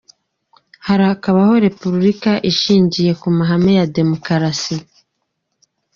Harakabaho 0.87 1.53
Repubulika 1.67 2.31
ishingiye 2.51 3.11
ku 3.21 3.27
mahame 3.37 3.71
ya 3.79 3.85
Demokarasi 3.97 4.75